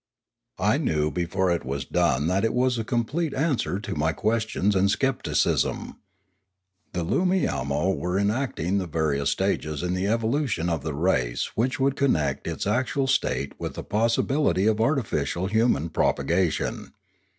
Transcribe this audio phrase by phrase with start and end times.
[0.57, 4.75] I knew before it was done that it was a complete answer to my questions
[4.75, 5.97] and scepticism.
[6.93, 11.95] The Loomiamo were enacting the various stages in the evolution of the race which would
[11.95, 16.93] connect its actual state with the possibility of artificial human propagation.